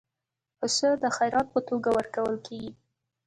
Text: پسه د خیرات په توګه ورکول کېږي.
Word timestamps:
پسه 0.57 0.89
د 1.03 1.05
خیرات 1.17 1.47
په 1.53 1.59
توګه 1.69 1.89
ورکول 1.97 2.35
کېږي. 2.47 2.71